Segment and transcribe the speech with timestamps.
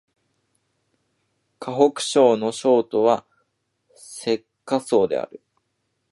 [1.59, 3.23] 河北省の省都は
[3.95, 5.43] 石家荘である